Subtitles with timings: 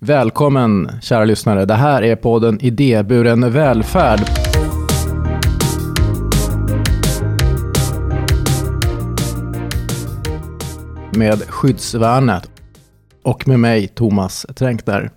[0.00, 1.64] Välkommen kära lyssnare.
[1.64, 4.20] Det här är podden Idéburen välfärd.
[11.16, 12.50] Med Skyddsvärnet
[13.22, 15.10] och med mig Thomas Tränkner.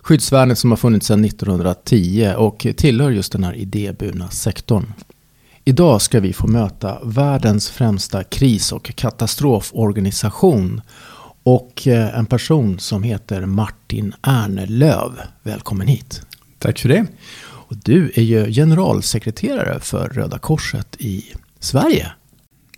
[0.00, 4.92] Skyddsvärnet som har funnits sedan 1910 och tillhör just den här idéburna sektorn.
[5.64, 10.80] Idag ska vi få möta världens främsta kris och katastroforganisation
[11.42, 15.12] och eh, en person som heter Martin Ernelöv.
[15.42, 16.22] Välkommen hit.
[16.58, 17.06] Tack för det.
[17.42, 21.24] Och du är ju generalsekreterare för Röda Korset i
[21.58, 22.12] Sverige.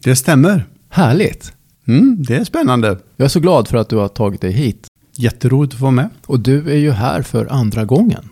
[0.05, 0.65] Det stämmer.
[0.89, 1.53] Härligt.
[1.87, 2.99] Mm, det är spännande.
[3.17, 4.87] Jag är så glad för att du har tagit dig hit.
[5.17, 6.11] Jätteroligt att få vara med.
[6.27, 8.29] Och du är ju här för andra gången.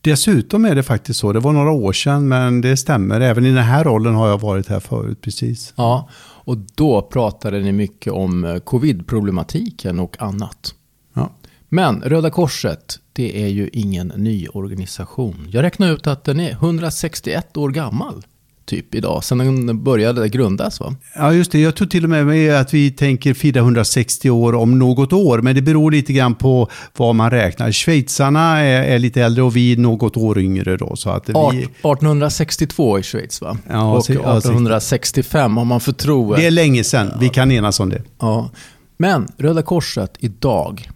[0.00, 3.20] Dessutom är det faktiskt så, det var några år sedan, men det stämmer.
[3.20, 5.72] Även i den här rollen har jag varit här förut, precis.
[5.76, 6.08] Ja,
[6.46, 10.74] och då pratade ni mycket om eh, covid-problematiken och annat.
[11.14, 11.30] Ja.
[11.68, 15.48] Men Röda Korset, det är ju ingen ny organisation.
[15.50, 18.26] Jag räknar ut att den är 161 år gammal
[18.66, 20.94] typ idag, sen den började grundas va?
[21.14, 21.60] Ja, just det.
[21.60, 25.54] Jag tror till och med att vi tänker fira 160 år om något år, men
[25.54, 27.72] det beror lite grann på vad man räknar.
[27.72, 30.96] Schweizarna är, är lite äldre och vi är något år yngre då.
[30.96, 31.32] Så att vi...
[31.32, 33.58] 1862 i Schweiz va?
[33.68, 36.34] Ja, och 1865 om man får tro.
[36.34, 38.02] Det är länge sedan, vi kan enas om det.
[38.20, 38.50] Ja.
[38.96, 40.88] Men Röda Korset idag,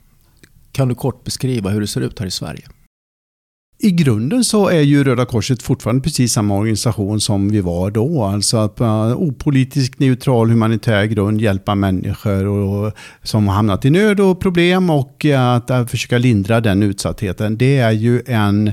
[0.73, 2.62] kan du kort beskriva hur det ser ut här i Sverige?
[3.83, 8.25] I grunden så är ju Röda Korset fortfarande precis samma organisation som vi var då.
[8.25, 8.84] Alltså att på
[9.17, 15.27] opolitisk, neutral, humanitär grund hjälpa människor och, som har hamnat i nöd och problem och
[15.27, 17.56] eh, att, att försöka lindra den utsattheten.
[17.56, 18.72] Det är ju en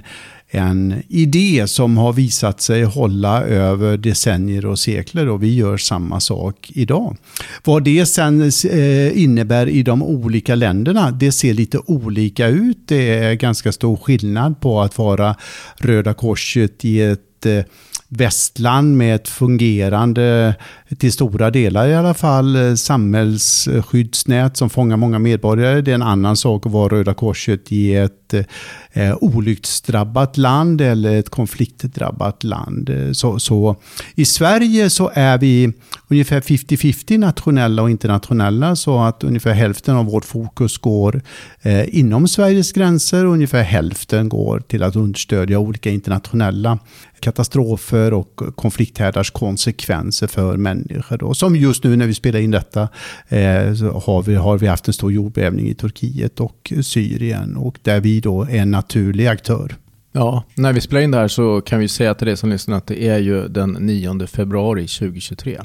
[0.50, 6.20] en idé som har visat sig hålla över decennier och sekler och vi gör samma
[6.20, 7.18] sak idag.
[7.64, 12.78] Vad det sen eh, innebär i de olika länderna, det ser lite olika ut.
[12.86, 15.36] Det är ganska stor skillnad på att vara
[15.78, 17.64] Röda Korset i ett eh,
[18.10, 20.56] västland med ett fungerande,
[20.98, 25.82] till stora delar i alla fall, eh, samhällsskyddsnät som fångar många medborgare.
[25.82, 28.34] Det är en annan sak att vara Röda Korset i ett
[28.94, 32.90] eh, olycksdrabbat land eller ett konfliktdrabbat land.
[32.90, 33.76] Eh, så, så,
[34.16, 35.74] I Sverige så är vi
[36.08, 41.22] ungefär 50-50 nationella och internationella så att ungefär hälften av vårt fokus går
[41.62, 46.80] eh, inom Sveriges gränser och ungefär hälften går till att understödja olika internationella
[47.20, 51.18] katastrofer och konflikthärdars konsekvenser för människor.
[51.18, 51.34] Då.
[51.34, 52.82] Som just nu när vi spelar in detta
[53.28, 53.40] eh,
[54.06, 58.20] har, vi, har vi haft en stor jordbävning i Turkiet och Syrien och där vi
[58.20, 59.76] då är en naturlig aktör.
[60.18, 62.78] Ja, när vi spelar in det här så kan vi säga till dig som lyssnar
[62.78, 65.60] att det är ju den 9 februari 2023.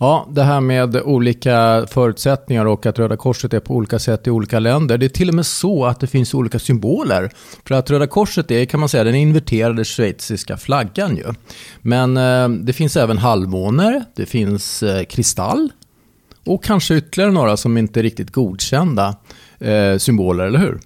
[0.00, 4.30] Ja, det här med olika förutsättningar och att Röda Korset är på olika sätt i
[4.30, 4.98] olika länder.
[4.98, 7.30] Det är till och med så att det finns olika symboler.
[7.64, 11.34] För att Röda Korset är, kan man säga, den inverterade schweiziska flaggan ju.
[11.80, 15.68] Men eh, det finns även halvmåner, det finns eh, kristall
[16.46, 19.16] och kanske ytterligare några som inte är riktigt godkända
[19.58, 20.78] eh, symboler, eller hur?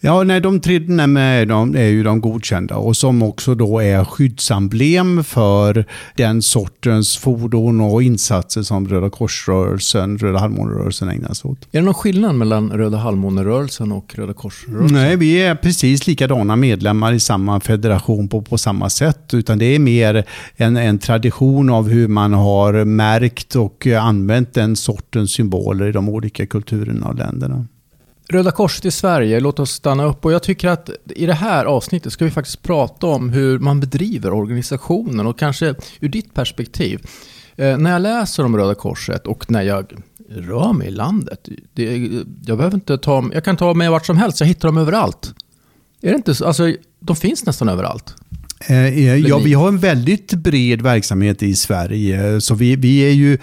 [0.00, 4.04] Ja, nej, de tre är, de, är ju de godkända och som också då är
[4.04, 5.84] skyddsemblem för
[6.16, 11.68] den sortens fordon och insatser som Röda Korsrörelsen, Röda Halvmånerörelsen ägnar sig åt.
[11.72, 14.96] Är det någon skillnad mellan Röda Halvmånerörelsen och Röda Korsrörelsen?
[14.96, 19.64] Nej, vi är precis likadana medlemmar i samma federation på, på samma sätt, utan det
[19.64, 20.24] är mer
[20.56, 26.08] en, en tradition av hur man har märkt och använt den sortens symboler i de
[26.08, 27.66] olika kulturerna och länderna.
[28.30, 30.24] Röda Korset i Sverige, låt oss stanna upp.
[30.24, 33.80] Och jag tycker att i det här avsnittet ska vi faktiskt prata om hur man
[33.80, 37.06] bedriver organisationen och kanske ur ditt perspektiv.
[37.56, 39.92] Eh, när jag läser om Röda Korset och när jag
[40.28, 41.48] rör mig i landet.
[41.74, 42.10] Det,
[42.46, 45.34] jag, behöver inte ta, jag kan ta mig vart som helst, jag hittar dem överallt.
[46.02, 46.44] Är det inte så?
[46.44, 48.14] Alltså, de finns nästan överallt.
[48.66, 52.40] Eh, ja, vi har en väldigt bred verksamhet i Sverige.
[52.40, 53.38] Så vi, vi är ju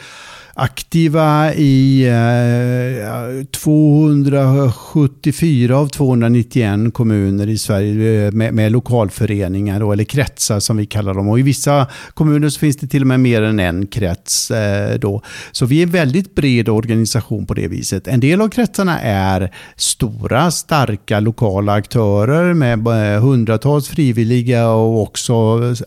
[0.58, 10.04] aktiva i eh, 274 av 291 kommuner i Sverige eh, med, med lokalföreningar då, eller
[10.04, 11.30] kretsar som vi kallar dem.
[11.30, 14.52] Och I vissa kommuner så finns det till och med mer än en krets.
[14.52, 15.22] Eh, då.
[15.52, 18.08] Så vi är en väldigt bred organisation på det viset.
[18.08, 25.34] En del av kretsarna är stora, starka lokala aktörer med eh, hundratals frivilliga och också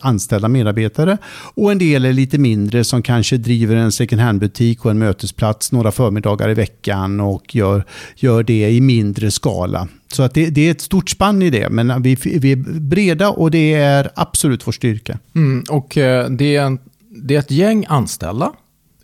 [0.01, 1.17] anställda medarbetare.
[1.55, 4.99] Och en del är lite mindre som kanske driver en second hand-butik butik och en
[4.99, 7.85] mötesplats några förmiddagar i veckan och gör,
[8.15, 9.87] gör det i mindre skala.
[10.11, 13.29] Så att det, det är ett stort spann i det, men vi, vi är breda
[13.29, 15.19] och det är absolut vår styrka.
[15.35, 16.77] Mm, och eh, det är,
[17.09, 18.51] det är ett gäng anställda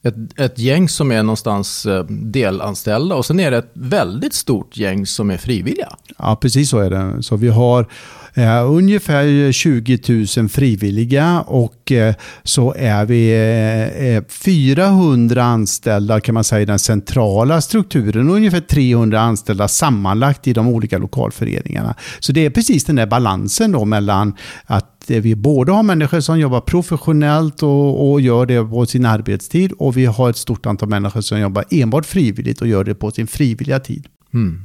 [0.06, 4.78] ett, ett gäng som är någonstans eh, delanställda och sen är det ett väldigt stort
[4.78, 5.90] gäng som är frivilliga.
[6.18, 7.24] Ja, precis så är det.
[7.24, 7.88] Så vi har
[8.36, 10.00] eh, ungefär eh, 20
[10.38, 16.66] 000 frivilliga och eh, så är vi eh, eh 400 anställda kan man säga i
[16.66, 21.96] den centrala strukturen och ungefär 300 anställda sammanlagt i de olika lokalföreningarna.
[22.20, 24.34] Så det är precis den där balansen då mellan
[24.66, 29.06] att eh, vi både har människor som jobbar professionellt och, och, gör det på sin
[29.06, 32.96] arbetstid och vi har ett stort antal människor som jobbar enbart frivilligt och gör det
[32.96, 34.08] på sin frivilliga tid.
[34.34, 34.62] Mm.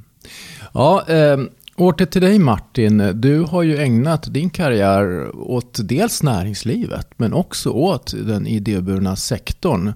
[0.72, 1.38] Ja, eh,
[1.80, 3.10] åter till dig Martin.
[3.14, 9.92] Du har ju ägnat din karriär åt dels näringslivet men också åt den idéburna sektorn.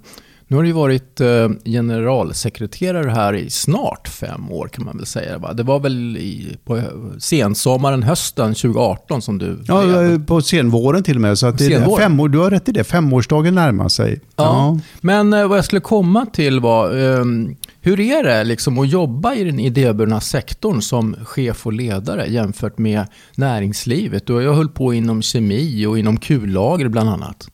[0.47, 5.53] Nu har du varit eh, generalsekreterare här i snart fem år kan man väl säga.
[5.53, 6.83] Det var väl i, på
[7.19, 10.27] sensommaren, hösten 2018 som du Ja, blev.
[10.27, 11.39] på senvåren till och med.
[11.39, 14.21] Så att det är fem år, du har rätt i det, femårsdagen närmar sig.
[14.37, 14.79] Ja, ja.
[15.01, 19.35] Men eh, vad jag skulle komma till var, um, hur är det liksom att jobba
[19.35, 24.27] i den idéburna sektorn som chef och ledare jämfört med näringslivet?
[24.27, 27.49] Du har ju hållit på inom kemi och inom kullager bland annat.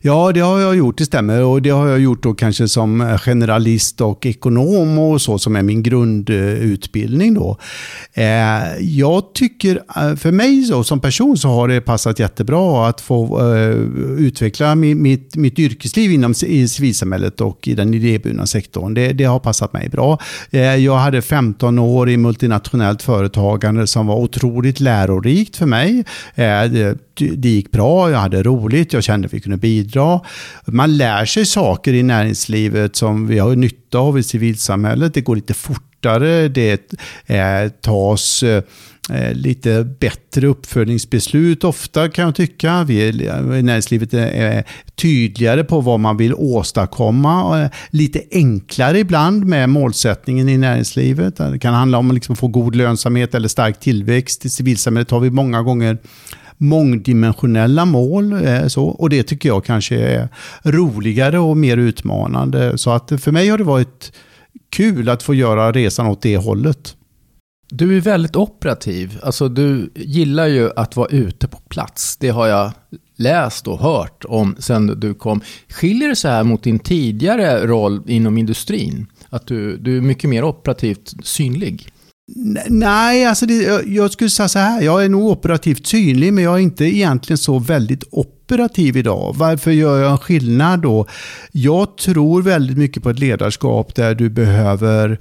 [0.00, 1.44] Ja, det har jag gjort, det stämmer.
[1.44, 5.56] Och det har jag gjort då kanske som eh, generalist och ekonom och så som
[5.56, 7.58] är min grundutbildning då.
[8.12, 8.24] Eh,
[8.80, 13.42] jag tycker, eh, för mig så, som person så har det passat jättebra att få
[14.18, 18.94] utveckla mitt, mitt yrkesliv inom i civilsamhället och i den idéburna sektorn.
[18.94, 20.18] Det, det har passat mig bra.
[20.78, 26.04] Jag hade 15 år i multinationellt företagande som var otroligt lärorikt för mig.
[26.34, 29.81] Det, det gick bra, jag hade roligt, jag kände att vi kunde bidra.
[30.66, 35.14] Man lär sig saker i näringslivet som vi har nytta av i civilsamhället.
[35.14, 36.92] Det går lite fortare, det
[37.26, 42.84] eh, tas eh, lite bättre uppföljningsbeslut ofta kan jag tycka.
[42.84, 44.64] Vi är, näringslivet är
[44.94, 47.62] tydligare på vad man vill åstadkomma.
[47.62, 51.36] Eh, lite enklare ibland med målsättningen i näringslivet.
[51.36, 54.44] Det kan handla om att liksom få god lönsamhet eller stark tillväxt.
[54.44, 55.98] I civilsamhället har vi många gånger
[56.62, 58.32] mångdimensionella mål.
[58.32, 60.28] Eh, så, och det tycker jag kanske är
[60.62, 62.78] roligare och mer utmanande.
[62.78, 64.12] Så att för mig har det varit
[64.70, 66.96] kul att få göra resan åt det hållet.
[67.70, 69.18] Du är väldigt operativ.
[69.22, 72.16] Alltså du gillar ju att vara ute på plats.
[72.16, 72.70] Det har jag
[73.16, 75.40] läst och hört om sen du kom.
[75.68, 79.06] Skiljer det sig här mot din tidigare roll inom industrin?
[79.28, 81.91] Att du, du är mycket mer operativt synlig?
[82.66, 84.82] Nej, alltså det, jag skulle säga så här.
[84.82, 89.34] Jag är nog operativt synlig, men jag är inte egentligen så väldigt operativ idag.
[89.38, 91.06] Varför gör jag en skillnad då?
[91.52, 95.18] Jag tror väldigt mycket på ett ledarskap där du behöver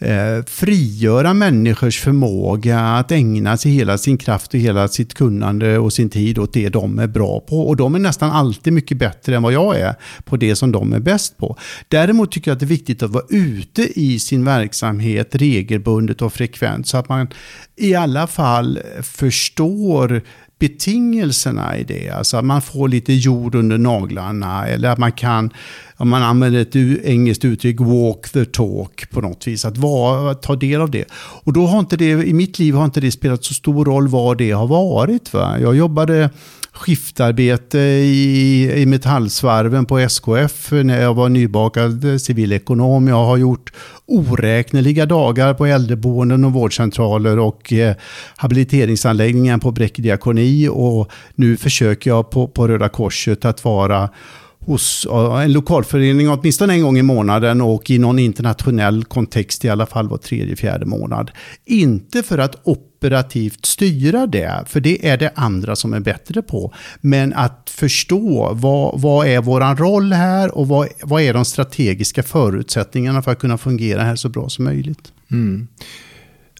[0.00, 5.92] eh, frigöra människors förmåga att ägna sig hela sin kraft och hela sitt kunnande och
[5.92, 7.68] sin tid åt det de är bra på.
[7.68, 9.94] Och de är nästan alltid mycket bättre än vad jag är
[10.24, 11.56] på det som de är bäst på.
[11.88, 16.32] Däremot tycker jag att det är viktigt att vara ute i sin verksamhet regelbundet och
[16.32, 17.28] frekvent så att man
[17.76, 20.22] i alla fall förstår
[20.60, 22.10] betingelserna i det.
[22.10, 25.50] Alltså att man får lite jord under naglarna eller att man kan,
[25.96, 29.64] om man använder ett engelskt uttryck, walk the talk på något vis.
[29.64, 31.04] Att vara, ta del av det.
[31.44, 34.08] Och då har inte det, i mitt liv har inte det spelat så stor roll
[34.08, 35.32] vad det har varit.
[35.32, 35.60] Va?
[35.60, 36.30] Jag jobbade
[36.72, 43.08] skiftarbete i, i metallsvarven på SKF när jag var nybakad civilekonom.
[43.08, 43.72] Jag har gjort
[44.06, 47.96] oräkneliga dagar på äldreboenden och vårdcentraler och eh,
[48.36, 54.10] habiliteringsanläggningar på Bräcke diakoni och nu försöker jag på, på Röda Korset att vara
[54.58, 59.68] hos eh, en lokalförening åtminstone en gång i månaden och i någon internationell kontext i
[59.68, 61.30] alla fall var tredje, fjärde månad.
[61.66, 62.66] Inte för att
[63.00, 66.74] operativt styra det, för det är det andra som är bättre på.
[67.00, 72.22] Men att förstå vad, vad är vår roll här och vad, vad är de strategiska
[72.22, 75.12] förutsättningarna för att kunna fungera här så bra som möjligt.
[75.30, 75.68] Mm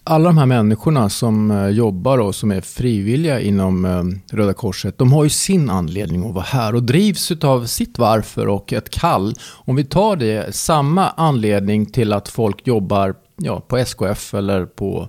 [0.05, 4.99] alla de här människorna som eh, jobbar och som är frivilliga inom eh, Röda Korset,
[4.99, 8.91] de har ju sin anledning att vara här och drivs av sitt varför och ett
[8.91, 9.35] kall.
[9.51, 15.07] Om vi tar det, samma anledning till att folk jobbar ja, på SKF eller på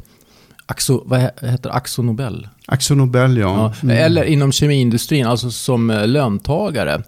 [0.65, 2.48] Axo, vad heter Axo Nobel?
[2.65, 3.41] Axo Nobel, ja.
[3.41, 3.98] ja mm.
[3.98, 7.03] Eller inom kemiindustrin, alltså som eh, löntagare.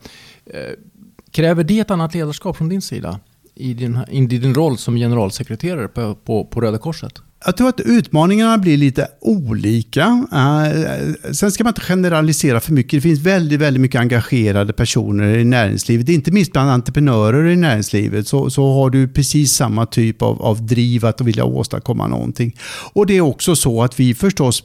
[1.31, 3.19] Kräver det ett annat ledarskap från din sida?
[3.55, 7.21] I din, i din roll som generalsekreterare på, på, på Röda Korset?
[7.45, 10.27] Jag tror att utmaningarna blir lite olika.
[10.33, 12.91] Eh, sen ska man inte generalisera för mycket.
[12.91, 16.09] Det finns väldigt, väldigt mycket engagerade personer i näringslivet.
[16.09, 20.65] Inte minst bland entreprenörer i näringslivet så, så har du precis samma typ av, av
[20.65, 22.55] driv att vilja åstadkomma någonting.
[22.93, 24.63] Och det är också så att vi förstås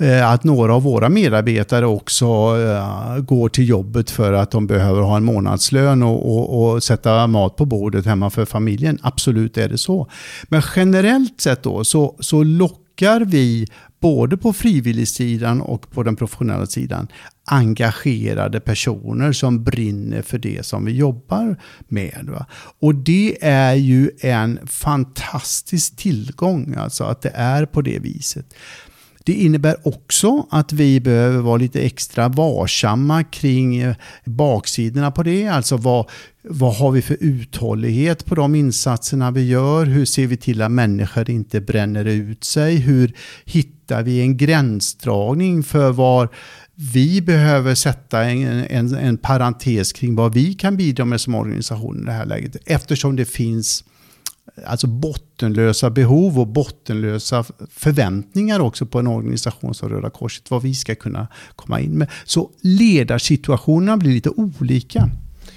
[0.00, 5.02] Eh, att några av våra medarbetare också eh, går till jobbet för att de behöver
[5.02, 8.98] ha en månadslön och, och, och sätta mat på bordet hemma för familjen.
[9.02, 10.10] Absolut är det så.
[10.44, 13.66] Men generellt sett då så så lockar vi
[14.00, 17.08] både på frivilligsidan och på den professionella sidan
[17.44, 21.56] engagerade personer som brinner för det som vi jobbar
[21.88, 22.28] med.
[22.32, 22.46] Va?
[22.80, 28.54] Och det är ju en fantastisk tillgång, alltså att det är på det viset.
[29.30, 33.94] Det innebär också att vi behöver vara lite extra varsamma kring eh,
[34.24, 35.48] baksidorna på det.
[35.48, 36.10] Alltså vad,
[36.42, 39.86] vad har vi för uthållighet på de insatserna vi gör?
[39.86, 42.76] Hur ser vi till att människor inte bränner ut sig?
[42.76, 46.28] Hur hittar vi en gränsdragning för var
[46.74, 52.02] vi behöver sätta en, en, en parentes kring vad vi kan bidra med som organisation
[52.02, 52.56] i det här läget.
[52.66, 53.84] Eftersom det finns
[54.66, 60.74] alltså bottenlösa behov och bottenlösa förväntningar också på en organisation som Röda Korset, vad vi
[60.74, 62.10] ska kunna komma in med.
[62.24, 65.08] Så ledarsituationerna blir lite olika.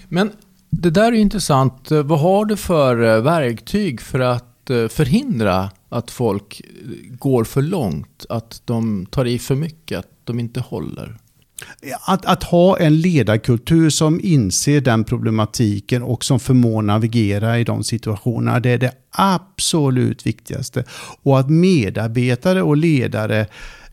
[0.10, 0.32] Men
[0.70, 1.92] det där är intressant.
[1.92, 6.62] Vad har du för eh, verktyg för att eh, förhindra att folk
[7.10, 8.26] går för långt?
[8.30, 11.18] Att de tar i för mycket, att de inte håller?
[12.05, 17.84] Att, att, ha en ledarkultur som inser den problematiken och som förmår navigera i de
[17.84, 20.84] situationerna, det är det absolut viktigaste.
[21.24, 23.48] Och att medarbetare och ledare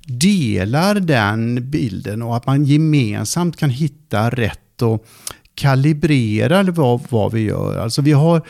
[0.07, 5.07] delar den bilden och att man gemensamt kan hitta rätt och
[5.55, 7.79] kalibrera vad, vad vi gör.
[7.79, 8.43] Alltså vi har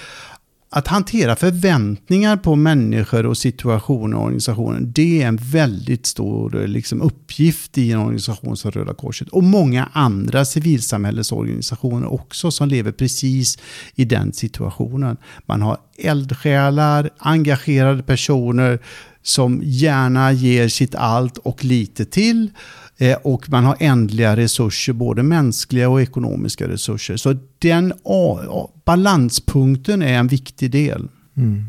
[0.72, 7.02] att hantera förväntningar på människor och situationer och organisationer, det är en väldigt stor liksom,
[7.02, 9.28] uppgift i en organisation som Röda Korset.
[9.28, 13.58] Och många andra civilsamhällesorganisationer också som lever precis
[13.94, 15.16] i den situationen.
[15.46, 18.78] Man har eldsjälar, engagerade personer
[19.22, 22.50] som gärna ger sitt allt och lite till.
[23.00, 27.16] Eh, och man har ändliga resurser, både mänskliga och ekonomiska resurser.
[27.16, 27.92] Så den
[28.84, 31.08] balanspunkten är en viktig del.
[31.36, 31.64] Mm.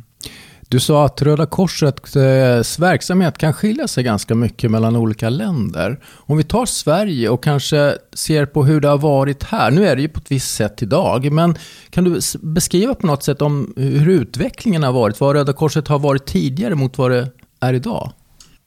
[0.67, 5.99] Du sa att Röda Korsets eh, verksamhet kan skilja sig ganska mycket mellan olika länder.
[6.05, 9.71] Om vi tar Sverige och kanske ser på hur det har varit här.
[9.71, 11.57] Nu är det ju på ett visst sätt idag, men
[11.89, 15.19] kan du beskriva på något sätt om hur utvecklingen har varit?
[15.19, 17.27] Vad Röda Korset har varit tidigare mot vad det
[17.59, 18.11] är idag?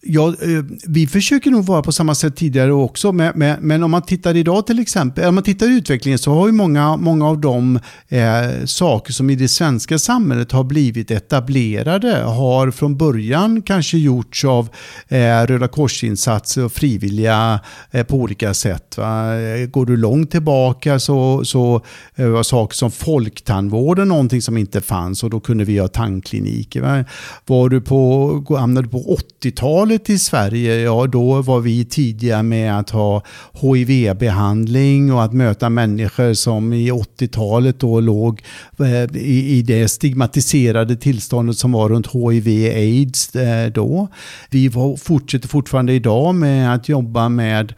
[0.07, 4.03] Ja, eh, vi försöker nog vara på samma sätt tidigare också, men, men, om man
[4.03, 7.41] tittar idag till exempel, om man tittar i utvecklingen så har ju många, många av
[7.41, 13.99] de eh, saker som i det svenska samhället har blivit etablerade har från början kanske
[13.99, 14.69] gjorts av
[15.09, 18.99] eh, Röda Korsinsatser och frivilliga eh, på olika sätt.
[18.99, 19.41] Va?
[19.41, 21.83] Eh, går du långt tillbaka så, så
[22.15, 26.81] eh, var saker som folktandvården någonting som inte fanns och då kunde vi ha tandkliniker.
[26.81, 27.05] Va?
[27.47, 32.43] Var du på, hamnade du på 80-talet 80-talet i Sverige, ja då var vi tidiga
[32.43, 33.23] med att ha
[33.53, 38.43] HIV-behandling och att möta människor som i 80-talet då låg
[38.79, 44.09] eh, i, det stigmatiserade tillståndet som var runt HIV-AIDS eh, då.
[44.51, 47.75] Vi fortsätter fortfarande idag med att jobba med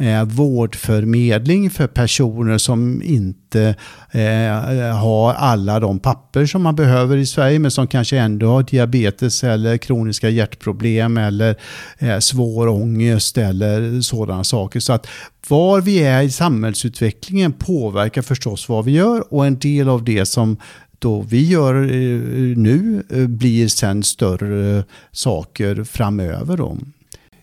[0.00, 3.74] eh, vårdförmedling för personer som inte
[4.10, 8.62] eh, har alla de papper som man behöver i Sverige men som kanske ändå har
[8.62, 11.56] diabetes eller kroniska hjärtproblem eller
[11.98, 14.80] eh, svår ångest eller sådana saker.
[14.80, 15.06] Så att
[15.48, 20.26] var vi är i samhällsutvecklingen påverkar förstås vad vi gör och en del av det
[20.26, 20.56] som
[20.98, 26.56] då vi gör eh, nu eh, blir sen större saker framöver.
[26.56, 26.78] Då.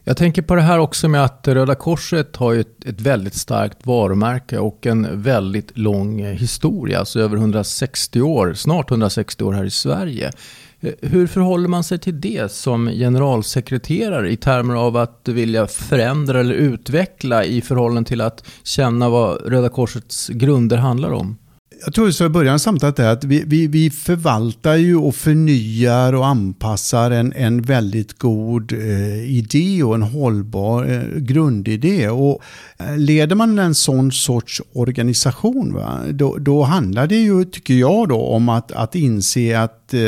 [0.08, 3.86] Jag tänker på det här också med att Röda Korset har ett, ett väldigt starkt
[3.86, 9.64] varumärke och en väldigt lång eh, historia, alltså över 160 år, snart 160 år här
[9.64, 10.32] i Sverige.
[10.80, 16.40] Eh, hur förhåller man sig till det som generalsekreterare i termer av att vilja förändra
[16.40, 21.38] eller utveckla i förhållande till att känna vad Röda Korsets grunder handlar om?
[21.86, 26.14] Jag tror så i början samtalet är att vi, vi, vi förvaltar ju och förnyar
[26.14, 32.10] och anpassar en, en väldigt god eh, idé och en hållbar eh, grundidé.
[32.10, 32.42] Och
[32.78, 38.10] eh, leder man en sån sorts organisation, va, då, då handlar det ju, tycker jag,
[38.10, 40.02] då, om att, att inse att eh,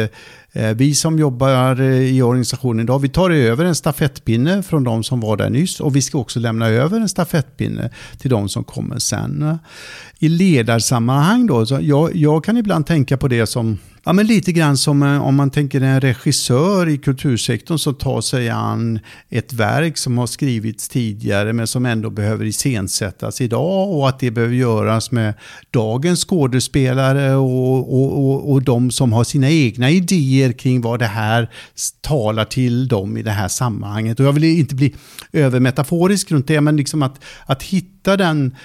[0.54, 5.04] eh vi som jobbar eh, i organisationen idag, vi tar över en stafettpinne från de
[5.04, 8.64] som var där nyss och vi ska också lämna över en stafettpinne till de som
[8.64, 9.60] kommer sen.
[10.22, 14.52] I ledarsammanhang då, så jag, jag kan ibland tänka på det som Ja, men lite
[14.52, 19.00] grann som eh, om man tänker en regissör i kultursektorn som tar sig an
[19.30, 24.32] ett verk som har skrivits tidigare men som ändå behöver iscensättas idag och att det
[24.32, 25.34] behöver göras med
[25.72, 31.06] dagens skådespelare och, och, och, och de som har sina egna idéer kring vad det
[31.06, 31.52] här
[32.02, 34.20] talar till dem i det här sammanhanget.
[34.20, 34.96] Och jag vill inte bli
[35.34, 38.56] övermetaforisk runt det, men liksom att, att hitta den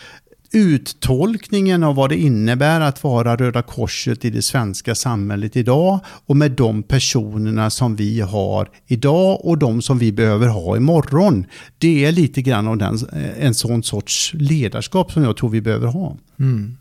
[0.54, 6.36] uttolkningen av vad det innebär att vara Röda Korset i det svenska samhället idag och
[6.36, 11.46] med de personerna som vi har idag och de som vi behöver ha imorgon.
[11.78, 12.98] Det är lite grann av den,
[13.40, 16.16] en sån sorts ledarskap som jag tror vi behöver ha.
[16.38, 16.76] Mm.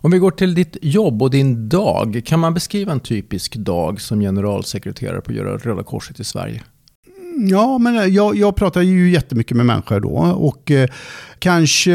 [0.00, 4.00] Om vi går till ditt jobb och din dag, kan man beskriva en typisk dag
[4.00, 6.62] som generalsekreterare på Röda Korset i Sverige?
[7.50, 10.88] Ja, men jag, jag pratar ju jättemycket med människor då och eh,
[11.38, 11.92] kanske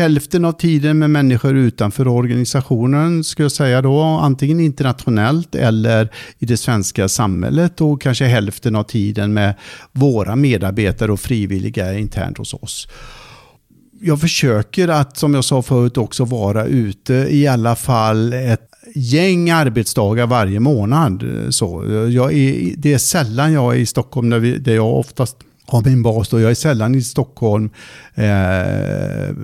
[0.00, 6.46] hälften av tiden med människor utanför organisationen, skulle jag säga då, antingen internationellt eller i
[6.46, 9.54] det svenska samhället och kanske hälften av tiden med
[9.92, 12.88] våra medarbetare och frivilliga internt hos oss
[14.02, 19.50] jag försöker att, som jag sa förut, också vara ute i alla fall ett gäng
[19.50, 21.24] arbetsdagar varje månad.
[21.50, 25.36] Så jag är, det är sällan jag är i Stockholm där, vi, där jag oftast
[25.70, 26.28] har min bas.
[26.28, 26.40] Då.
[26.40, 27.70] Jag är sällan i Stockholm
[28.14, 29.34] eh,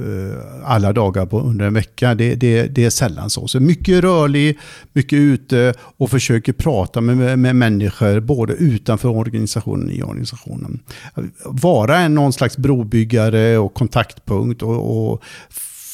[0.64, 2.14] alla dagar på, under en vecka.
[2.14, 3.48] Det, det, det, är sällan så.
[3.48, 4.58] Så mycket rörlig,
[4.92, 10.80] mycket ute och försöker prata med, med människor både utanför organisationen och i organisationen.
[11.44, 15.22] Vara en, någon slags brobyggare och kontaktpunkt och, och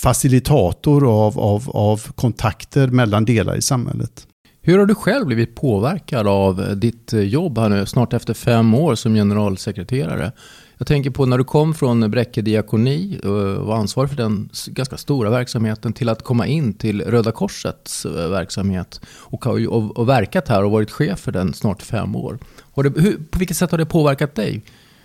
[0.02, 4.26] facilitator av, av, av kontakter mellan delar i samhället.
[4.64, 8.75] Hur har du själv blivit påverkad av ditt eh, jobb här nu, snart efter fem
[8.75, 10.33] år som generalsekreterare?
[10.78, 14.97] Jag tänker på när du kom från Bräcke diakoni och var ansvarig för den ganska
[14.97, 20.49] stora verksamheten till att komma in till Röda Korsets eh, verksamhet och, och, och verkat
[20.49, 22.38] här och varit chef för den snart fem år.
[22.75, 24.62] Det, hur, på vilket sätt har det påverkat dig?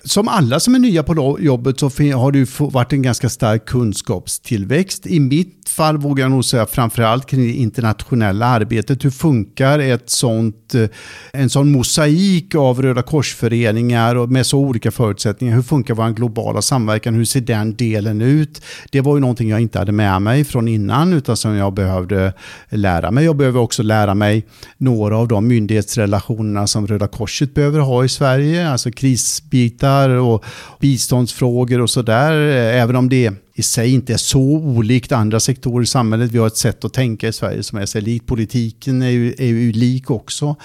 [0.08, 1.86] Som alla som är nya på jobbet så
[2.16, 5.08] har det ju varit en ganska stark kunskapstillväxt.
[5.08, 9.06] I mitt fall vågar jag nog säga framförallt kring det internationella arbetet.
[9.06, 10.88] Hur funkar ett sånt, eh,
[11.34, 15.56] en sån mosaik av Röda korsföreningar och med så olika förutsättningar?
[15.56, 17.14] Hur funkar vår globala samverkan?
[17.14, 18.62] Hur ser den delen ut?
[18.92, 22.34] Det var ju någonting jag inte hade med mig från innan utan som jag behövde
[22.70, 23.26] lära mig.
[23.26, 24.46] Jag behöver också lära mig
[24.78, 30.46] några av de myndighetsrelationerna som Röda Korset behöver ha i Sverige, alltså krisbitar pengar och
[30.80, 32.32] biståndsfrågor och sådär.
[32.32, 36.32] Eh, även om det i sig inte är så olikt andra sektorer i samhället.
[36.32, 38.26] Vi har ett sätt att tänka i Sverige som är sig likt.
[38.26, 40.56] Politiken är ju, är ju lik också.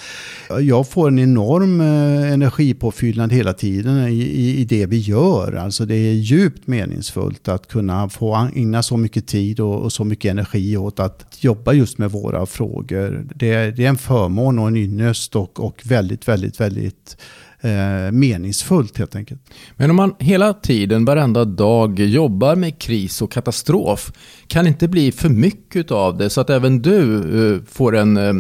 [0.61, 5.53] Jag får en enorm eh, energipåfyllnad hela tiden i, i, i, det vi gör.
[5.53, 10.05] Alltså det är djupt meningsfullt att kunna få ägna så mycket tid och, och så
[10.05, 13.27] mycket energi åt att jobba just med våra frågor.
[13.35, 17.17] Det, det är en förmån och en ynnest och, och väldigt, väldigt, väldigt
[17.63, 19.41] eh, meningsfullt helt enkelt.
[19.77, 24.13] Men om man hela tiden, varenda dag jobbar med kris och katastrof,
[24.47, 27.17] kan det inte bli för mycket av det så att även du
[27.55, 28.17] eh, får en...
[28.17, 28.33] Eh,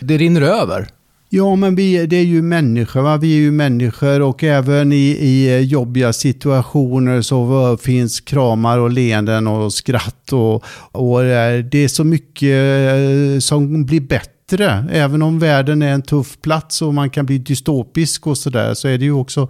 [0.00, 0.88] det rinner över?
[1.28, 3.02] Ja, men vi, det är ju människor.
[3.02, 3.16] Va?
[3.16, 9.46] Vi är ju människor och även i, i jobbiga situationer så finns kramar och leenden
[9.46, 10.32] och skratt.
[10.32, 11.22] Och, och
[11.70, 14.84] det är så mycket eh, som blir bättre bättre.
[14.90, 18.88] Även om världen är en tuff plats och man kan bli dystopisk och sådär så
[18.88, 19.48] är det ju också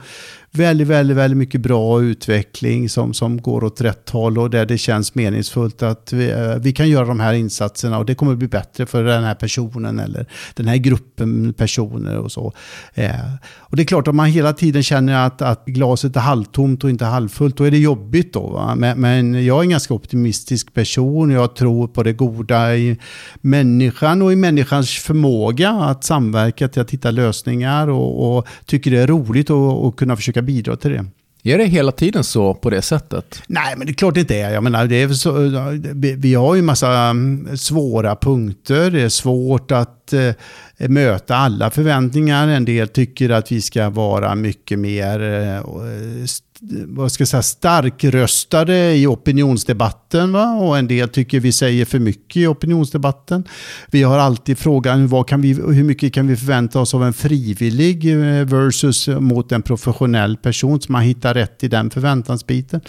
[0.56, 4.78] väldigt, väldigt, väldigt mycket bra utveckling som, som går åt rätt håll och där det
[4.78, 8.48] känns meningsfullt att vi, eh, vi kan göra de här insatserna och det kommer bli
[8.48, 12.52] bättre för den här personen eller den här gruppen personer och så.
[12.94, 13.10] Eh,
[13.56, 16.90] och det är klart, om man hela tiden känner att, att glaset är halvtomt och
[16.90, 18.74] inte halvfullt, då är det jobbigt då.
[18.76, 21.30] Men, men, jag är en ganska optimistisk person.
[21.30, 22.98] Jag tror på det goda i
[23.40, 28.98] människan och i människans förmåga att samverka till att hitta lösningar och, och tycker det
[28.98, 31.06] är roligt att kunna försöka bidra till det.
[31.46, 33.42] Är det hela tiden så på det sättet?
[33.46, 34.50] Nej, men det är klart det inte är.
[34.50, 35.32] Jag menar, det är så,
[36.16, 38.90] vi har ju en massa mm, svåra punkter.
[38.90, 42.48] Det är svårt att eh, möta alla förväntningar.
[42.48, 45.62] En del tycker att vi ska vara mycket mer eh,
[46.86, 50.32] vad ska jag säga, starkröstade i opinionsdebatten.
[50.32, 50.54] Va?
[50.54, 53.44] Och en del tycker vi säger för mycket i opinionsdebatten.
[53.90, 57.12] Vi har alltid frågan vad kan vi, hur mycket kan vi förvänta oss av en
[57.12, 62.80] frivillig eh, versus mot en professionell person som man hittar rätt i den förväntansbiten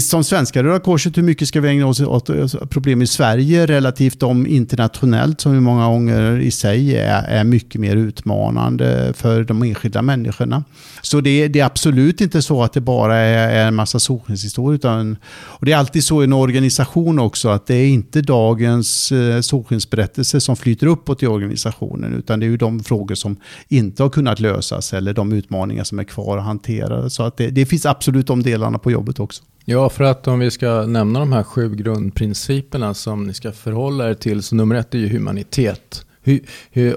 [0.00, 3.66] som svenska Röda Korset, hur mycket ska vi ägna oss åt eh, problem i Sverige
[3.66, 9.62] relativt om internationellt som många gånger i sig är, är mycket mer utmanande för de
[9.62, 10.64] enskilda människorna.
[11.02, 14.74] Så det, det är absolut inte så att det bara är, är en massa solskenshistorier.
[14.74, 19.12] Utan, och det är alltid så i en organisation också att det är inte dagens
[19.12, 23.36] eh, solskensberättelse som flyter uppåt i organisationen utan det är ju de frågor som
[23.68, 27.10] inte har kunnat lösas eller de utmaningar som är kvar att hantera.
[27.10, 29.42] Så att det, det finns absolut de delarna på jobbet också.
[29.68, 34.10] Ja, för att om vi ska nämna de här sju grundprinciperna som ni ska förhålla
[34.10, 36.06] er till, så nummer ett är ju humanitet.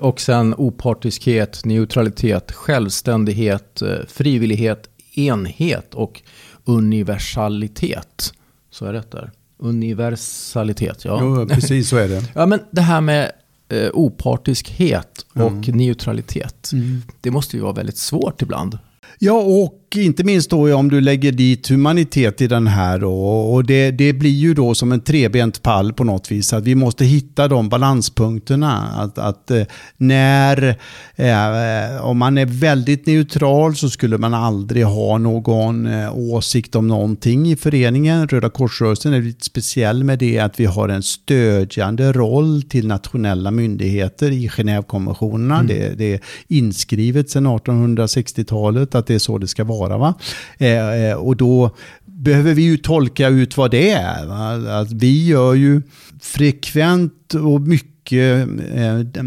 [0.01, 6.21] Och sen opartiskhet, neutralitet, självständighet, eh, frivillighet, enhet och
[6.65, 8.33] universalitet.
[8.71, 9.31] Så är det där.
[9.57, 11.19] Universalitet, ja.
[11.21, 12.23] Jo, precis så är det.
[12.35, 13.31] ja, men det här med
[13.69, 15.77] eh, opartiskhet och mm.
[15.77, 16.71] neutralitet.
[16.73, 17.01] Mm.
[17.21, 18.77] Det måste ju vara väldigt svårt ibland.
[19.19, 23.13] Ja, och inte minst då om du lägger dit humanitet i den här då,
[23.53, 26.53] och det, det blir ju då som en trebent pall på något vis.
[26.53, 28.87] Att vi måste hitta de balanspunkterna.
[28.95, 29.63] Att, att eh,
[29.97, 30.67] när,
[31.15, 36.87] eh, om man är väldigt neutral så skulle man aldrig ha någon eh, åsikt om
[36.87, 38.27] någonting i föreningen.
[38.27, 43.51] Röda Korsrörelsen är lite speciell med det att vi har en stödjande roll till nationella
[43.51, 45.55] myndigheter i Genèvekonventionerna.
[45.55, 45.67] Mm.
[45.67, 49.78] Det, det är inskrivet sedan 1860-talet att det är så det ska vara.
[49.87, 50.13] Va?
[50.57, 54.25] Eh, eh, och då behöver vi ju tolka ut vad det är.
[54.25, 54.79] Va?
[54.79, 55.81] Att vi gör ju
[56.21, 59.23] frekvent och mycket eh,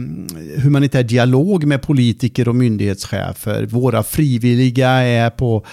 [0.63, 3.67] humanitär dialog med politiker och myndighetschefer.
[3.67, 5.67] Våra frivilliga är på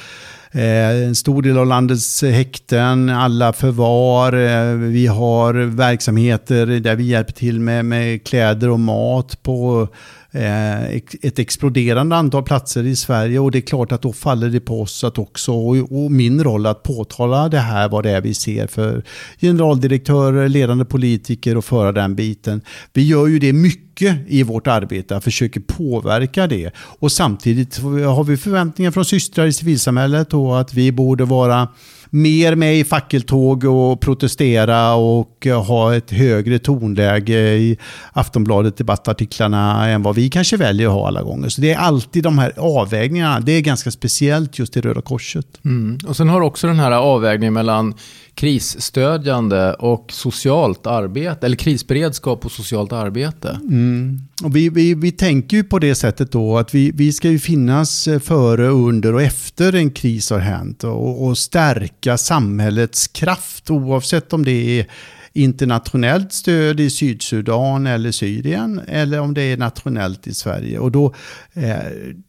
[0.52, 4.32] eh, en stor del av landets häkten, alla förvar.
[4.76, 9.88] Vi har verksamheter där vi hjälper till med, med kläder och mat på
[10.32, 14.60] Eh, ett exploderande antal platser i Sverige och det är klart att då faller det
[14.60, 18.34] på oss att också, och min roll att påtala det här, vad det är vi
[18.34, 19.04] ser för
[19.42, 22.62] generaldirektörer, ledande politiker och föra den biten.
[22.94, 26.72] Vi gör ju det mycket i vårt arbete, försöker påverka det.
[26.76, 31.68] Och samtidigt har vi förväntningar från systrar i civilsamhället och att vi borde vara
[32.10, 37.78] mer med i fackeltåg och protestera och eh, ha ett högre tonläge i
[38.14, 41.50] Aftonbladet debattartiklarna än vad vi kanske väljer att ha alla gånger.
[41.50, 43.40] Så det är alltid de här avvägningarna.
[43.40, 45.66] Det är ganska speciellt just i Röda Korset.
[45.66, 45.98] Mm.
[46.08, 47.94] Och sen har du också den här avvägningen mellan
[48.40, 53.60] krisstödjande och socialt arbete, eller krisberedskap och socialt arbete.
[53.62, 54.20] Mm.
[54.44, 57.40] Och vi, vi, vi tänker ju på det sättet då att vi, vi ska ju
[57.40, 63.70] finnas eh, före, under och efter en kris har hänt och, och stärka samhällets kraft
[63.70, 64.86] oavsett om det är
[65.34, 70.80] internationellt stöd i Sydsudan eller Syrien eller om det är nationellt i Sverige.
[70.80, 71.06] Och då,
[71.54, 71.76] eh,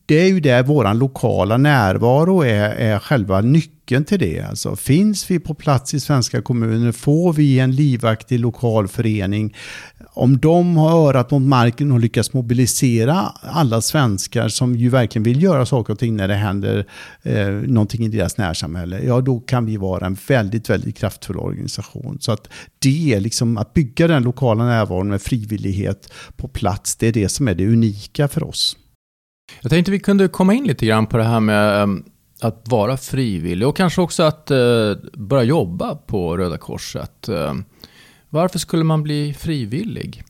[0.07, 4.41] det är ju där vår lokala närvaro är, är själva nyckeln till det.
[4.41, 9.55] Alltså, finns vi på plats i svenska kommuner, får vi en livaktig lokal förening
[10.13, 15.43] om de har örat mot marken och lyckas mobilisera alla svenskar som ju verkligen vill
[15.43, 16.87] göra saker och ting när det händer
[17.23, 22.19] eh, någonting i deras närsamhälle, ja då kan vi vara en väldigt, väldigt kraftfull organisation.
[22.21, 22.49] Så att
[22.79, 27.29] det är liksom att bygga den lokala närvaron med frivillighet på plats, det är det
[27.29, 28.77] som är det unika för oss.
[29.61, 32.05] Jag tänkte vi kunde komma in lite grann på det här med ehm,
[32.41, 34.59] att vara frivillig och kanske också att eh,
[35.13, 37.29] börja jobba på Röda Korset.
[37.29, 37.55] Eh,
[38.29, 40.25] varför skulle man bli frivillig?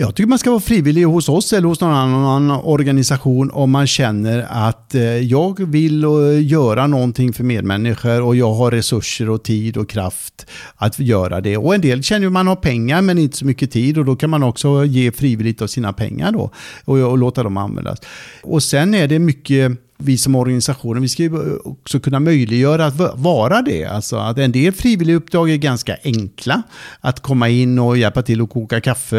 [0.00, 3.86] Jag tycker man ska vara frivillig hos oss eller hos någon annan organisation om man
[3.86, 6.10] känner att eh, jag vill eh,
[6.40, 11.56] göra någonting för medmänniskor och jag har resurser och tid och kraft att göra det.
[11.56, 14.30] Och en del känner man har pengar men inte så mycket tid och då kan
[14.30, 16.50] man också ge frivilligt av sina pengar då
[16.84, 17.98] och, låta dem användas.
[18.42, 22.94] Och sen är det mycket vi som organisationer, vi ska ju också kunna möjliggöra att
[23.14, 23.84] vara det.
[23.84, 26.62] Alltså att en del frivilliguppdrag är ganska enkla.
[27.00, 29.18] Att komma in och hjälpa till att koka kaffe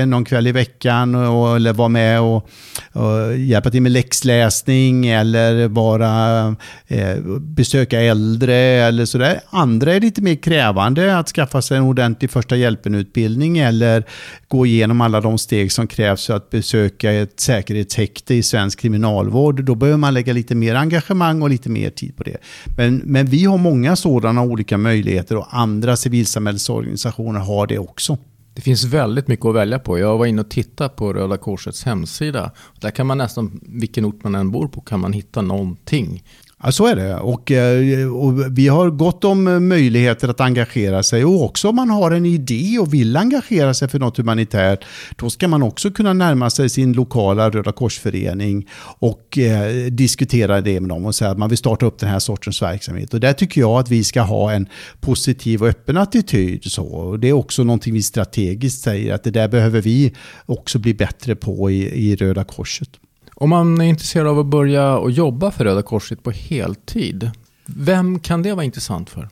[0.00, 2.48] eh, någon kväll i veckan och, eller vara med och,
[2.92, 6.46] och hjälpa till med läxläsning eller bara
[6.86, 9.40] eh, besöka äldre eller sådär.
[9.50, 14.04] Andra är lite mer krävande att skaffa sig en ordentlig första hjälpen-utbildning eller
[14.48, 19.64] gå igenom alla de steg som krävs för att besöka ett säkerhetshäkte i svensk kriminalvård.
[19.64, 22.36] Då behöver man lägga lite mer engagemang och lite mer tid på det.
[22.76, 28.18] Men, men vi har många sådana olika möjligheter och andra civilsamhällesorganisationer har det också.
[28.54, 29.98] Det finns väldigt mycket att välja på.
[29.98, 32.50] Jag var inne och tittade på Röda Korsets hemsida.
[32.80, 36.22] Där kan man nästan, vilken ort man än bor på, kan man hitta någonting.
[36.62, 37.14] Ja, så är det.
[37.14, 41.24] Och, eh, och, vi har gott om eh, möjligheter att engagera sig.
[41.24, 44.84] Och också om man har en idé och vill engagera sig för något humanitärt,
[45.16, 48.68] då ska man också kunna närma sig sin lokala Röda Korsförening
[48.98, 52.18] och eh, diskutera det med dem och säga att man vill starta upp den här
[52.18, 53.14] sortens verksamhet.
[53.14, 54.68] Och där tycker jag att vi ska ha en
[55.00, 56.64] positiv och öppen attityd.
[56.64, 56.86] Så.
[56.86, 60.12] Och det är också någonting vi strategiskt säger att det där behöver vi
[60.46, 62.90] också bli bättre på i, i Röda Korset.
[63.42, 67.30] Om man är intresserad av att börja och jobba för Röda Korset på heltid,
[67.66, 69.28] vem kan det vara intressant för?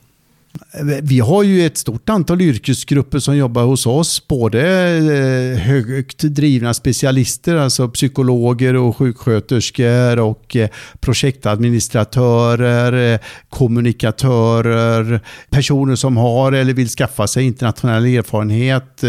[1.03, 4.29] Vi har ju ett stort antal yrkesgrupper som jobbar hos oss.
[4.29, 4.61] Både
[4.97, 10.69] eh, högt drivna specialister, alltså psykologer och sjuksköterskor och eh,
[11.01, 19.05] projektadministratörer, eh, kommunikatörer, personer som har eller vill skaffa sig internationell erfarenhet.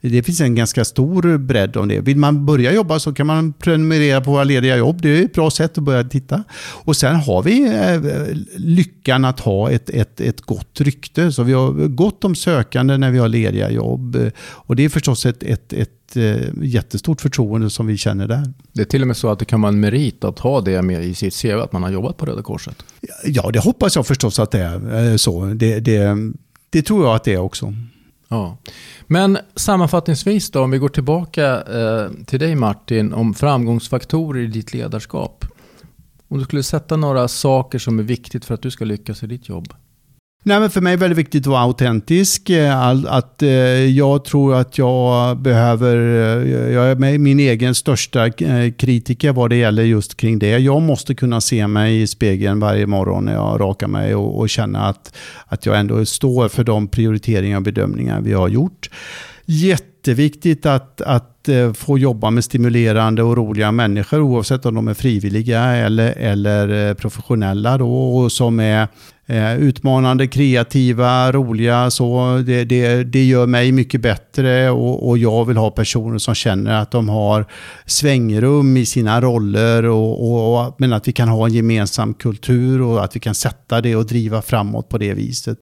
[0.00, 2.00] Det finns en ganska stor bredd om det.
[2.00, 5.02] Vill man börja jobba så kan man prenumerera på våra lediga jobb.
[5.02, 6.44] Det är ett bra sätt att börja titta.
[6.84, 7.68] Och sen har vi
[8.56, 11.32] lyckan att ha ett, ett, ett gott rykte rykte.
[11.32, 14.30] Så vi har gott om sökande när vi har lediga jobb.
[14.40, 18.52] Och det är förstås ett, ett, ett eh, jättestort förtroende som vi känner där.
[18.72, 20.82] Det är till och med så att det kan vara en merit att ha det
[20.82, 22.76] med i sitt CV, att man har jobbat på Röda Korset?
[23.24, 25.44] Ja, det hoppas jag förstås att det är eh, så.
[25.44, 26.16] Det, det,
[26.70, 27.74] det tror jag att det är också.
[28.28, 28.56] Ja.
[29.06, 34.74] Men sammanfattningsvis då, om vi går tillbaka eh, till dig Martin, om framgångsfaktorer i ditt
[34.74, 35.44] ledarskap.
[36.28, 39.26] Om du skulle sätta några saker som är viktigt för att du ska lyckas i
[39.26, 39.72] ditt jobb?
[40.44, 42.50] Nej, men för mig är det väldigt viktigt att vara autentisk.
[42.50, 43.48] Eh, att, eh,
[43.86, 49.56] jag tror att jag behöver, eh, jag är min egen största eh, kritiker vad det
[49.56, 50.58] gäller just kring det.
[50.58, 54.48] Jag måste kunna se mig i spegeln varje morgon när jag rakar mig och, och
[54.48, 58.90] känna att, att jag ändå står för de prioriteringar och bedömningar vi har gjort.
[60.04, 64.94] Jätteviktigt att, att eh, få jobba med stimulerande och roliga människor oavsett om de är
[64.94, 68.88] frivilliga eller, eller eh, professionella då, och som är
[69.26, 71.90] eh, utmanande, kreativa, roliga.
[71.90, 76.34] Så det, det, det gör mig mycket bättre och, och, jag vill ha personer som
[76.34, 77.46] känner att de har
[77.86, 83.04] svängrum i sina roller och, och, men att vi kan ha en gemensam kultur och
[83.04, 85.58] att vi kan sätta det och driva framåt på det viset.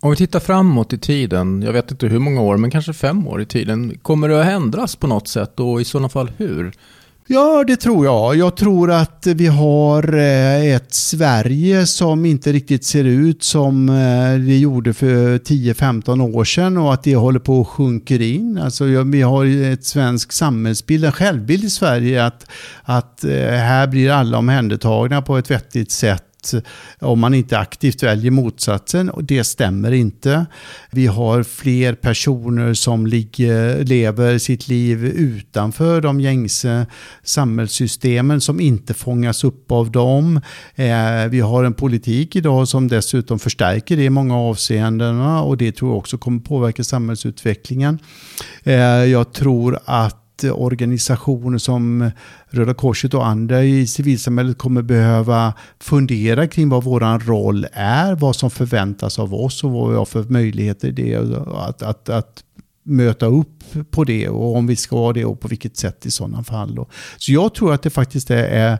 [0.00, 3.28] Om vi tittar framåt i tiden, jag vet inte hur många år, men kanske fem
[3.28, 3.98] år i tiden.
[4.02, 6.72] Kommer det att ändras på något sätt och i sådana fall hur?
[7.30, 8.36] Ja, det tror jag.
[8.36, 14.46] Jag tror att vi har eh, ett Sverige som inte riktigt ser ut som eh,
[14.46, 18.58] det gjorde för 10-15 år sedan och att det håller på att sjunka in.
[18.58, 22.50] Alltså, vi har ett svensk samhällsbild, en självbild i Sverige att,
[22.82, 26.27] att eh, här blir alla omhändertagna på ett vettigt sätt
[27.00, 29.10] om man inte aktivt väljer motsatsen.
[29.10, 30.46] Och det stämmer inte.
[30.90, 36.86] Vi har fler personer som ligger, lever sitt liv utanför de gängse
[37.22, 40.40] samhällssystemen som inte fångas upp av dem.
[40.74, 45.72] Eh, vi har en politik idag som dessutom förstärker det i många avseenden och det
[45.72, 47.98] tror jag också kommer påverka samhällsutvecklingen.
[48.64, 48.74] Eh,
[49.04, 52.10] jag tror att organisationer som
[52.48, 58.36] Röda Korset och andra i civilsamhället kommer behöva fundera kring vad vår roll är, vad
[58.36, 61.16] som förväntas av oss och vad vi har för möjligheter i det.
[61.54, 62.44] Att, att, att
[62.82, 66.10] möta upp på det och om vi ska ha det och på vilket sätt i
[66.10, 66.86] sådana fall.
[67.16, 68.78] Så jag tror att det faktiskt är,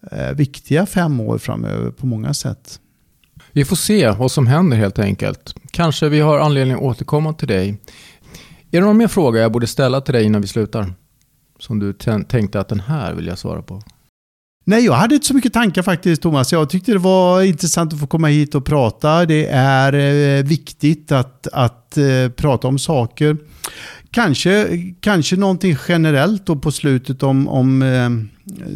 [0.00, 2.80] är viktiga fem år framöver på många sätt.
[3.52, 5.54] Vi får se vad som händer helt enkelt.
[5.70, 7.78] Kanske vi har anledning att återkomma till dig
[8.70, 10.94] är det någon mer fråga jag borde ställa till dig innan vi slutar?
[11.58, 11.92] Som du
[12.28, 13.82] tänkte att den här vill jag svara på?
[14.64, 16.52] Nej, jag hade inte så mycket tankar faktiskt Thomas.
[16.52, 19.26] Jag tyckte det var intressant att få komma hit och prata.
[19.26, 23.36] Det är eh, viktigt att, att eh, prata om saker.
[24.10, 24.68] Kanske,
[25.00, 28.10] kanske någonting generellt då på slutet om, om eh,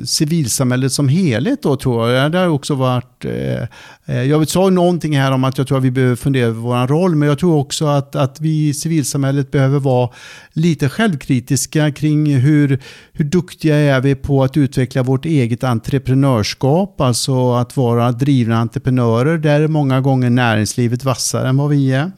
[0.04, 2.32] civilsamhället som helhet då tror jag.
[2.32, 3.24] Det har också varit...
[3.24, 3.62] Eh,
[4.06, 6.86] eh jag sa någonting här om att jag tror att vi behöver fundera över vår
[6.86, 10.10] roll, men jag tror också att, att vi i civilsamhället behöver vara
[10.52, 12.78] lite självkritiska kring hur,
[13.12, 19.38] hur duktiga är vi på att utveckla vårt eget entreprenörskap, alltså att vara drivna entreprenörer.
[19.38, 22.10] Där är många gånger näringslivet vassare än vad vi är.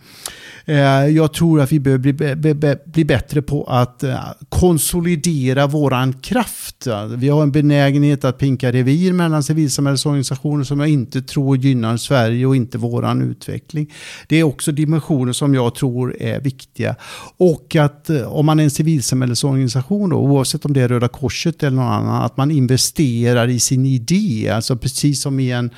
[0.67, 6.87] Eh, jag tror att vi behöver bli, bli bättre på att eh, konsolidera våran kraft.
[7.17, 12.47] Vi har en benägenhet att pinka revir mellan civilsamhällesorganisationer som jag inte tror gynnar Sverige
[12.47, 13.93] och inte våran utveckling.
[14.29, 16.97] Det är också dimensioner som jag tror är viktiga.
[17.37, 21.63] Och att eh, om man är en civilsamhällesorganisation, då, oavsett om det är Röda Korset
[21.63, 24.51] eller någon annan, att man investerar i sin idé.
[24.55, 25.71] Alltså precis som i en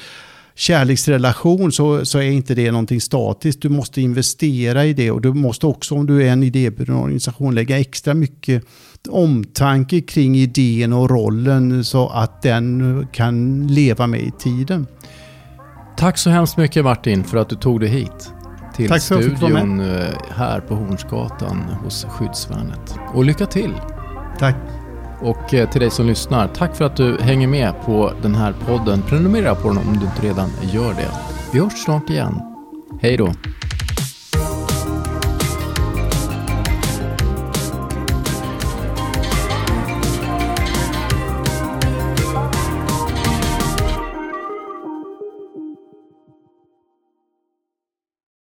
[0.56, 3.62] kärleksrelation så, så är inte det någonting statiskt.
[3.62, 7.54] Du måste investera i det och du måste också om du är en idéburen organisation
[7.54, 8.64] lägga extra mycket
[9.08, 14.86] omtanke kring idén och rollen så att den kan leva med i tiden.
[15.96, 18.32] Tack så hemskt mycket Martin för att du tog dig hit
[18.76, 22.94] till Tack studion eh, här på Hornsgatan hos Skyddsvärnet.
[23.14, 23.72] Och lycka till!
[24.38, 24.85] Tack!
[25.20, 28.54] Och eh, till dig som lyssnar, tack för att du hänger med på den här
[28.66, 29.02] podden.
[29.02, 31.10] Prenumerera på den om du inte redan gör det.
[31.52, 32.40] Vi hörs snart igen.
[33.00, 33.32] Hej då!